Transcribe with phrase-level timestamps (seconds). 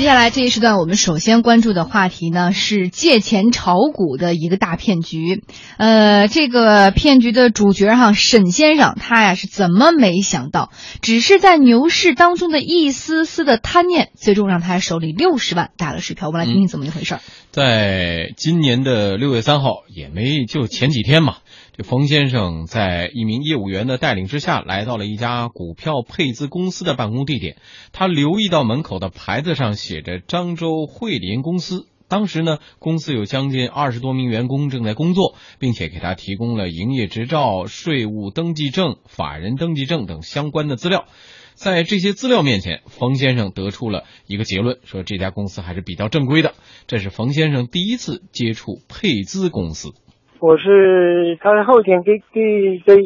[0.00, 5.44] 接下来这一时段，我们首先关注的话题呢是借钱炒股的一个大骗局。
[5.76, 10.70] 呃，这个骗局的主角哈沈先生，他呀是怎么没想到，
[11.02, 16.28] 只是在牛市当中的一丝丝的贪念，最终让他手里六十万打了水漂。
[16.28, 17.18] 我们来听听怎么一回事。
[17.50, 21.36] 在今年的六月三号，也没就前几天嘛。
[21.76, 27.56] 这冯先生在一名业务员的带领之下，来到了一家股票配资公司的办公地点。
[27.92, 31.88] 他留意到门口的牌子上写写着“漳州汇林公司”。
[32.08, 41.06] 当时呢，公司有将近二十多名员工正在工作，并且给他提供了营业执照、税务登记证、法人登记证等相关的资料。
[41.54, 46.52] 在这些资料面前，冯先生得出了一个结论，说这家公司还是比较正规的。
[46.86, 49.90] 这是冯先生第一次接触配资公司。
[50.38, 53.02] 我是他后天给给给，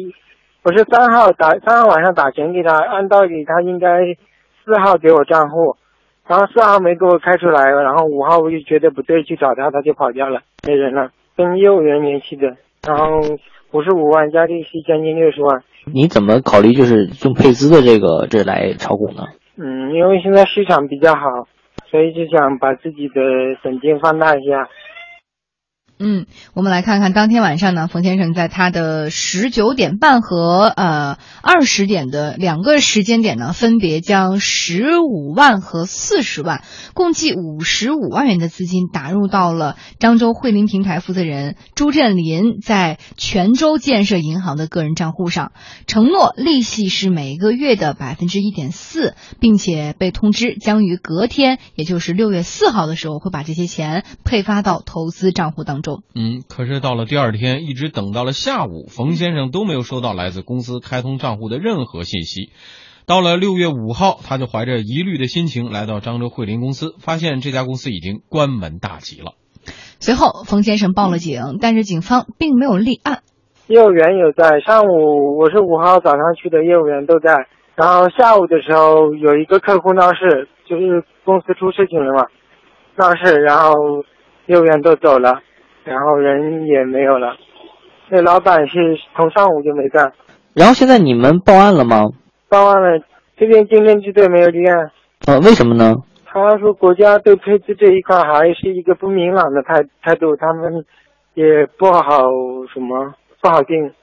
[0.63, 3.87] 我是三号打三号晚上打钱给他，按道理他应该
[4.63, 5.75] 四号给我账户，
[6.27, 12.55] 然后四号没给我开出来，然后五号我就觉得不对，去找他，他就跑掉了，没人了，跟业务员联系的，
[12.87, 13.19] 然后
[13.71, 15.63] 五十五万加利息将近六十万。
[15.85, 19.23] 你怎么考虑就是用配资的这个这来炒股呢？
[19.57, 21.47] 嗯，因为现在市场比较好，
[21.91, 23.21] 所以就想把自己的
[23.61, 24.67] 本金放大一下。
[25.97, 45.53] 嗯，我们来看看当天晚上呢，冯先生在他的十九点半和呃二十点的两个时间点呢，分别将十五万和四十万，共计五十五万元的资金打入到了漳州汇林平台负责人朱振林在泉州建设银行的个人账户上，
[45.87, 55.84] 承诺利息是每个月的百分之一点四，并且被通知将于隔天，也就是六月四号的时候会把这些钱配发到投资账户当中。
[56.15, 62.51] 嗯，可是到了第二天，一直等到了下午，冯先生都没有收到来自公司开通账户的任何信息。
[63.07, 69.33] 到了六月五号，他就怀着疑虑的心情来到漳州汇林公司，发现这家公司已经关门大吉了。
[69.99, 73.21] 随后，冯先生报了警，但是警方并没有立案。
[73.67, 77.47] 业务员有在，上午我是五号早上去的，业务员都在。
[77.75, 82.25] 然后下午的时候，有一个客户闹事，就是公司出事情了嘛，
[82.95, 83.73] 闹事，然后
[84.47, 85.41] 业务员都走了。
[85.85, 87.37] 然后人也没有了，
[88.09, 90.13] 那老板是从上午就没干。
[90.53, 92.09] 然后现在你们报案了吗？
[92.49, 93.03] 报案了，
[93.37, 94.91] 这边经侦支队没有立案。
[95.27, 95.93] 呃，为什么呢？
[96.25, 100.85] 他说国家对配置这一块还是一个不明朗的态态度，他们
[101.33, 102.01] 也不好
[102.73, 103.93] 什么不好定。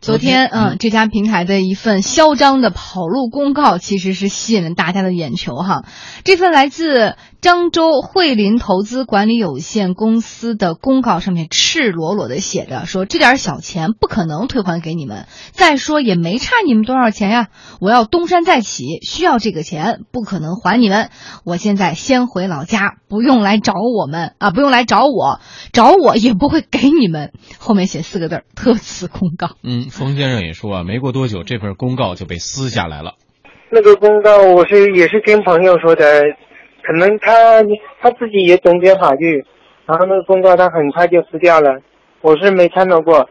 [0.00, 5.84] 昨天，嗯，这家平台的一份嚣张的跑路公告，其实是吸引了大家的眼球哈。
[6.24, 15.26] 这份来自漳州汇林投资管理有限公司的公告上面赤裸裸的写着说，这点小钱不可能退还给你们。
[15.52, 17.48] 再说也没差你们多少钱呀，
[17.82, 21.10] 我要东山再起，需要这个钱，不可能还你们。
[21.44, 25.38] 我现在先回老家，不用来找我们啊，不用来找我，
[25.70, 27.30] 找我也不会给你们。
[27.58, 29.48] 后面写四个字儿，特此公告。
[29.62, 29.90] 嗯。
[29.90, 33.16] 冯先生也说啊，没过多久，这份公告就被撕下来了。
[33.70, 36.22] 那个公告我是也是听朋友说的，
[36.84, 37.32] 可能他
[38.00, 39.44] 他自己也懂点法律，
[39.86, 41.80] 然后那个公告他很快就撕掉了。
[42.20, 43.28] 我是没看到过，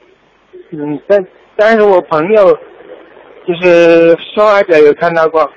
[0.72, 1.26] 嗯，但
[1.56, 2.52] 但是我朋友
[3.48, 5.50] 就是受害者有看到过。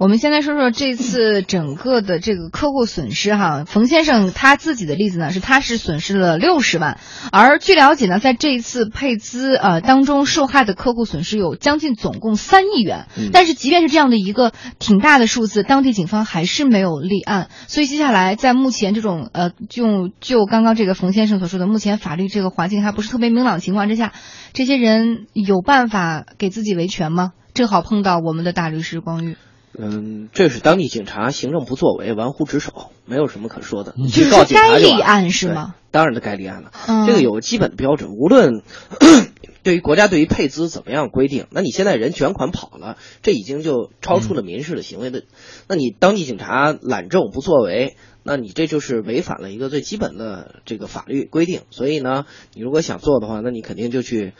[0.00, 6.98] 我们先来说说这次整个的这个客户损失哈，冯先生他自己的例子呢是他是损失了六十万，
[7.30, 24.14] 而据了解呢，在这一次配资呃当中受害的客户损失有将近总共三亿元，但是即便是这样的一个挺大的数字，当地警方还是没有立案，所以接下来在目前这种呃就就刚刚这个冯先生所说的，目前法律这个环境还不是特别明朗情况之下，
[24.54, 27.32] 这些人有办法给自己维权吗？
[27.52, 29.36] 正好碰到我们的大律师光玉。
[29.78, 33.94] 嗯，这是当地警察行政不作为、玩忽职守，没有什么可说的。
[33.96, 35.74] 你去告警察就立案是吗？
[35.92, 36.72] 当然的该立案了。
[37.06, 38.62] 这个有个基本标准，无论
[39.62, 45.22] 对于国家对于配资怎么样规定，那你现在人卷款跑了，这已经就超出了民事的行为的。
[45.68, 51.60] 那你当地警察懒政不作为，那你这就是违反了一个最基本的这个法律规定。
[51.70, 54.32] 所以呢，你如果想做的话，那你肯定就去，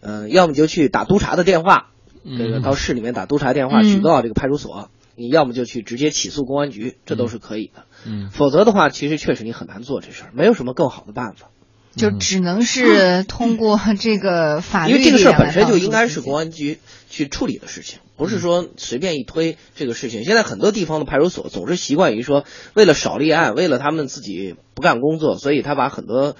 [0.00, 1.90] 嗯，要么就去打督察的电话。
[2.24, 7.84] 这个到市里面打督察电话举报这个派出所，你要么就去直接起诉公安局，这都是可以的。
[8.06, 11.50] 嗯，否则的话，其实确实你很难做这事儿，没有什么更好的办法，
[11.96, 14.92] 就只能是通过 这个法律。
[14.92, 16.78] 因为这个事儿本身就应该是公安局
[17.08, 20.24] 去处理的事情，不是说随便一推这个事情。
[20.24, 22.44] 现在很多地方的派出所总是习惯于说，
[22.74, 26.34] 为了少立案，为了他们自己不干工作，所以他把很多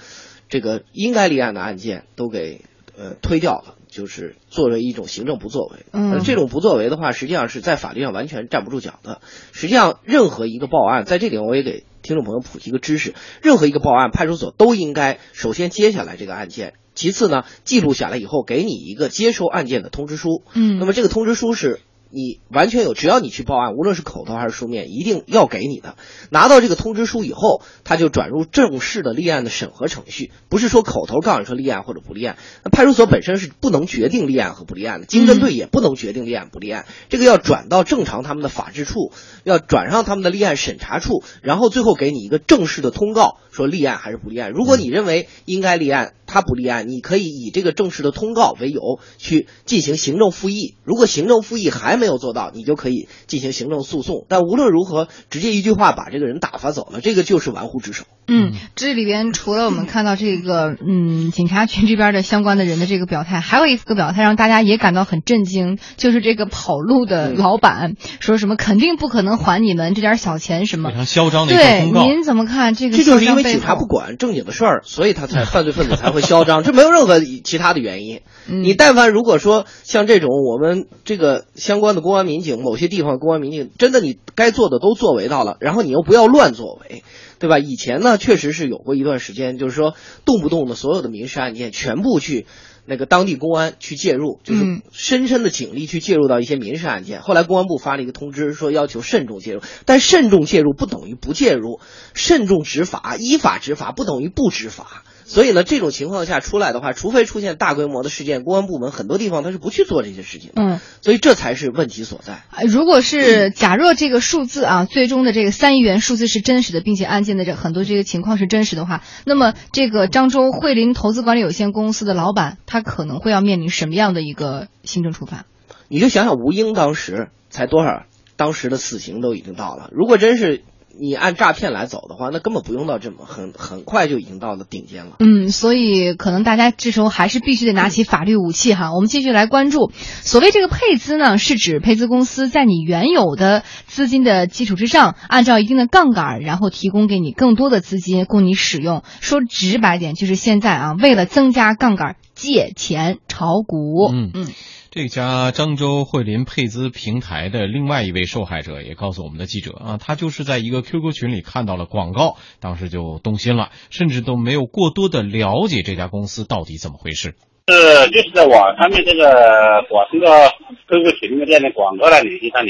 [0.49, 2.61] 这个应该立案的案件都给
[2.97, 3.74] 呃推掉了。
[3.95, 5.85] 就是作为一种行政不作为。
[5.93, 9.21] 嗯，这种不作为的话，实际上是在法律上完全站不住脚的。
[9.53, 20.43] 实际上，任何一个报案，在这里我也给听众朋友普及一个知识：任何一个报案，派出所都应该首先接下来这个案件，其次呢，记录下来以后给你一个接收案件的通知书。
[20.53, 21.79] 嗯，那么这个通知书是。
[22.15, 25.97] 你完全有，只要你去报案，无论是口头还是书面，一定要给你的。
[26.29, 32.37] 拿到这个通知书以后，他就转入正式的立案的审核程序，不是说口头告诉你说立案或者不立案。
[32.63, 36.85] 那派出所本身是不能决定立案和不立案的，经侦队也不能决定立案不立案。
[37.09, 39.11] 这个要转到正常他们的法制处，
[39.43, 44.51] 要转上他们的立案审查处，然后最后给你一个正式的通告，说立案还是不立案。
[44.51, 50.75] 如果你认为应该立案，他不立案，你可以以这个正式的通告为由去进行行政复议。
[50.85, 54.25] 如果行政复议还没有做到，你就可以进行行政诉讼。
[54.29, 58.05] 但无论如何，直接一句话把这个人打发走了，这个就是玩忽职守。
[58.27, 72.03] 嗯，这里边除了我们看到这个，嗯，警察局这边的相关的人的这个表态，还有一个表态让大家也感到很震惊，就是这个跑路的老板说什么肯定不可能还你们这点小钱，什么非常嚣张的一对，通告。
[72.03, 72.97] 您怎么看这个？
[72.97, 78.21] 这就是因为警察不管正经的事儿，所以他才犯罪分子才会嚣张，这没有任何 其他的原因。
[78.47, 87.03] 你但凡如果说像这种我们这个相关的公安民警，某些地方公安民警真的你该做的都作为到了，然后你又不要乱作为。
[87.37, 87.59] 对吧？
[87.59, 89.93] 以前呢，确实是有过一段时间，就是说
[90.23, 92.47] 动不动的所有的民事案件全部去
[92.85, 97.21] 那个当地公安去介入，就是深深的警力去介入到一些民事案件。
[97.21, 101.81] 后来公安部发了一个通知，说要求慎重介入，但慎重介入不等于不介入，
[102.13, 105.03] 慎重执法、依法执法不等于不执法。
[105.27, 110.51] 所以呢，这种情况下出来的话，除非出现大规模的事件，公安部门很多地方他是不去做这些事情。
[110.55, 112.43] 嗯，所以这才是问题所在。
[112.67, 125.45] 如果是假若这个数字啊，最终的这个三亿元数字是真实的，并且案件的这很多这个情况是真实的话，那么这个漳州汇林投资管理有限公司的老板，他可能会要面临什么样的一个行政处罚？
[125.87, 128.03] 你就想想吴英当时才多少，
[128.37, 129.89] 当时的死刑都已经到了。
[129.91, 130.61] 如果真是。
[130.99, 135.17] 你按诈骗来走的话，那根本不用到这么很很快就已经到了顶尖了。
[135.19, 138.93] 嗯，所以可能大家这时候还是必须得拿起法律武器哈。
[138.93, 149.03] 我们继续来关注，所谓这个配资呢，是指配资公司在你原有的资金的基础之上，按照一定的杠杆，然后提供给你更多的资金供你使用。
[149.19, 154.09] 说直白点，就是现在啊，为了增加杠杆，借钱炒股。
[154.11, 154.47] 嗯嗯。
[154.95, 167.35] 这家漳州汇林配资平台的另外一位受害者也告诉我们的记者啊，他就是在一个 QQ 群里看到了广告，当时就动心了，甚至都没有过多的了解这家公司到底怎么回事。
[167.67, 170.49] 是就是在网上面这个广这个
[170.87, 172.69] QQ 群里面的广告来联系上你，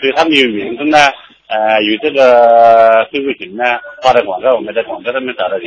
[0.00, 0.98] 所以他们有名称呢。
[1.50, 3.64] 呃，有这个 QQ 群呢，
[4.04, 5.66] 发的广告，我们在广告上面找到的。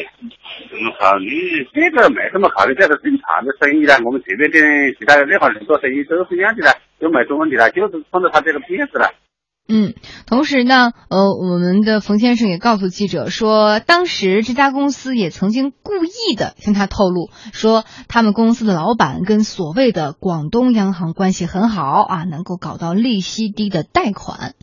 [0.71, 3.99] 嗯，考虑这个没什么考虑，这是正常的生意啦。
[4.05, 9.11] 我们随便跟其他的任何人做生意都是一样的啦，都没什么问题啦，就是碰到他这个骗子了。
[9.67, 9.93] 嗯，
[10.25, 24.53] 同时呢，呃，我们的冯先生也告诉记者说，当时这家公司也曾经故意的向他透露，说他们公司的老板跟所谓的广东央行关系很好啊，能够搞到利息低的贷款。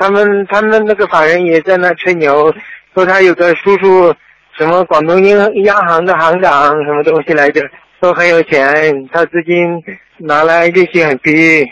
[0.00, 2.50] 他们他们那个法人也在那吹牛，
[2.94, 4.14] 说他有个叔叔，
[4.56, 7.60] 什么广东央央行的行长，什么东西来着，
[8.00, 9.84] 说很有钱，他资金
[10.16, 11.68] 拿来利息很低。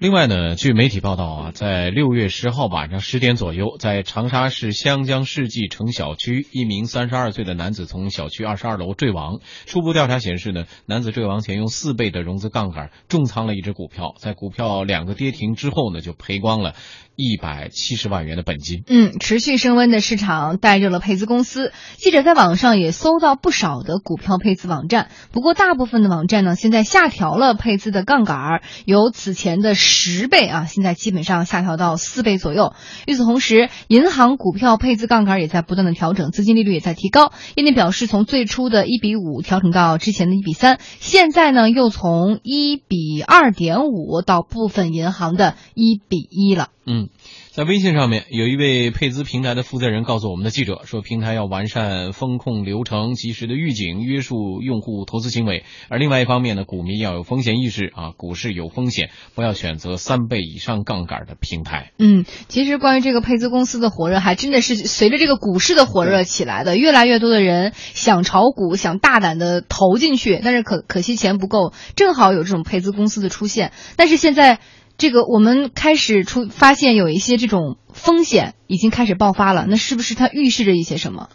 [0.00, 9.40] 另外呢，据媒体报道啊，在六月十号晚上十点左右，在长沙市湘江世纪城小区，一名三十二岁的男子从小区二十二楼坠亡。
[9.66, 16.72] 初步调查显示呢，男子坠亡前用四倍的融资杠杆重仓了一只股票，在股票两个跌停之后呢，就赔光了。
[17.22, 18.82] 一百七十万元的本金。
[18.86, 21.70] 嗯，持续升温的市场带热了配资公司。
[21.98, 32.74] 记者在网上也搜到不少的股票配资网站，不过大部分的网站呢，现在下调了配资的杠杆，由此前的十倍啊，现在基本上下调到四倍左右。
[33.06, 37.32] 与此同时，银行股票配资杠杆也在不断的调整，资金利率也在提高。
[37.56, 46.68] 业内表示，从最初的一比五调整到之前的一比三，现在呢又从一比二点五到部分银行的一比一了。
[46.86, 47.08] 嗯，
[47.52, 55.64] 在微信上面有一位配资平台的负责人告诉我们的记者说，平台要完善风控流程，及时的预警约束用户投资行为。
[55.88, 61.90] 而另外一方面呢，股民要有风险意识啊，股市有风险，不要选择三倍以上杠杆的平台。
[61.98, 74.60] 嗯，其实关于这个配资公司的火热，还真的是随着这个股市的火热起来的，越来越多的人想炒股，想大胆的投进去，但是可可惜钱不够，正好有这种配资公司的出现，但是现在。
[75.00, 81.30] 这个我们开始出发现有一些这种风险已经开始爆发了，那是不是它预示着一些什么？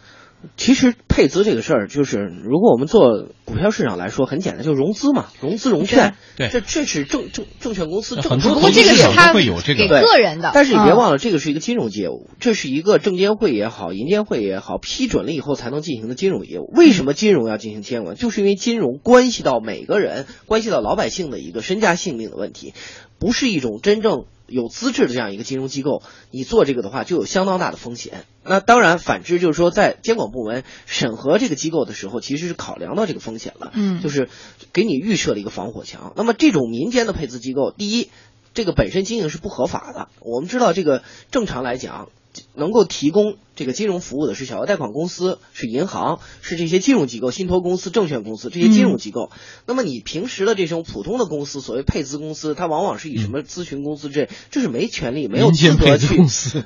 [0.56, 6.14] 其实配资这个事儿，就是如果我们做股票市场来说，很简单，就是融资嘛，融资融券。
[6.36, 10.50] 对，这这是证证证券公司很多不过这个是他会有这个给个人的。
[10.54, 16.70] 但是你别忘了，这个是一个金融业务，这是一个证监会也好，银监会也好批准了以后才能进行的金融业务。
[16.74, 18.16] 为什么金融要进行监管？
[18.16, 22.74] 就是因为金融关系到每个人，关系到老百姓的一个身家性命的问题，
[23.18, 24.24] 不是一种真正。
[24.46, 28.24] 有资质的这样一个金融机构，你做这个的话就有相当大的风险。
[28.44, 33.72] 那当然，反之就是说，在监管部门审核这个机构的时候，其实是考量到这个风险了。
[33.74, 34.28] 嗯，就是
[34.72, 36.12] 给你预设了一个防火墙。
[36.16, 38.10] 那么这种民间的配资机构，第一，
[38.54, 40.08] 这个本身经营是不合法的。
[40.20, 42.08] 我们知道，这个正常来讲。
[42.54, 49.30] 能够提供这个金融服务的是小额贷款公司，是银行，是这些金融机构、信托公司、证券公司这些金融机构。
[49.66, 56.16] 那么你平时的这种普通的公司，所谓配资公司，它往往是以什么咨询公司这，这是没权利、没有资格去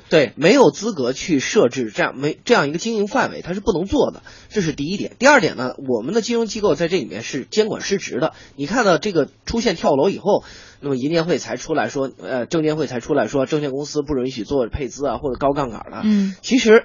[0.09, 4.21] 对，没有资格去设置这样没这样一个经营范围，它是不能做的。
[4.49, 5.15] 这是第一点。
[5.17, 8.33] 第二点呢，我们的金融机构在这里面是监管失职的。
[8.57, 10.43] 你看到这个出现跳楼以后。
[10.83, 16.01] 那么银监会才出来说，呃，证监会才出来说，证券公司不允许做配资啊，或者高杠杆的。
[16.03, 16.80] 嗯，其实，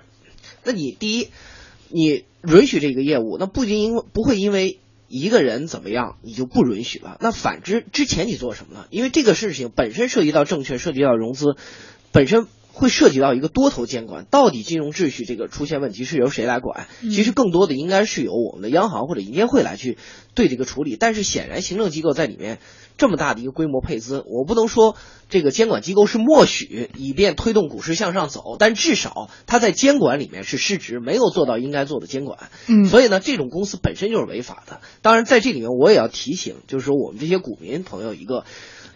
[0.67, 1.29] 那你第一，
[1.89, 7.17] 你允许这个业务，那不仅因为不会因为一个人怎么样，你就不允许了。
[7.21, 8.87] 那反之，之前你做什么呢？
[8.91, 11.57] 因为这个事情本身涉及到证券，涉及到融资，
[12.13, 12.47] 本身。
[12.79, 16.89] 会涉及到一个多头监管，到底金融秩序这个出现问题是由谁来管？
[17.01, 19.97] 其实更多的应该是由我们的央行或者银监会来去
[20.35, 20.99] 对这个处理。
[21.01, 22.59] 但是显然行政机构在里面
[22.99, 24.95] 这么大的一个规模配资，我不能说
[25.31, 32.51] 这个监管机构是默许，以便推动股市向上走，但至少它在监管里面是失职，没有做到应该做的监管。
[32.69, 34.83] 嗯，所以呢，这种公司本身就是违法的。
[35.01, 38.45] 当然，在这里面我也要提醒，就是说我们这些股民朋友一个。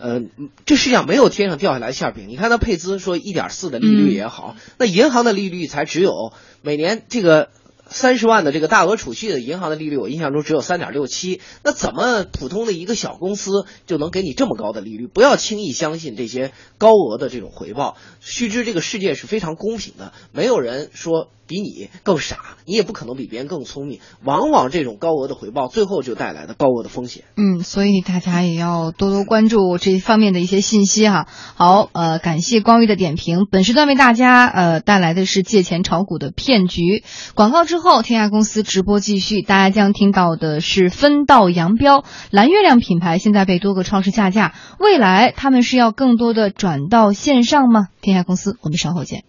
[0.00, 0.23] 呃，
[0.64, 2.26] 这世界上没有天上掉下来馅饼。
[2.28, 7.50] 你看，它配资说一点四的利率也好，那银行的利率才只有每年这个
[7.90, 11.40] 三十万的这个大额储蓄的银行的利率，我印象中只有三点六七。
[11.62, 15.06] 那怎么普通的一个小公司就能给你这么高的利率？
[15.06, 17.97] 不要轻易相信这些高额的这种回报。
[18.20, 21.28] 须知这个世界是非常公平的，没有人说。
[21.50, 23.99] 比你更傻，你也不可能比别人更聪明。
[24.23, 27.25] 往往这种高额的回报，最后就带来的高额的风险。
[27.37, 31.26] 嗯，所以大家也要多多关注这方面的一些信息哈。
[31.56, 33.49] 好，呃，感谢光玉的点评。
[33.50, 37.02] 本时段为大家呃带来的是借钱炒股的骗局。
[37.35, 42.04] 广告之后，天下公司直播继续，大家将听到的是分道扬镳。
[42.30, 47.88] 蓝月亮品牌现在被多个超市下架，未来他们是要更多的转到线上吗？
[48.00, 49.25] 天下公司，我们稍后见。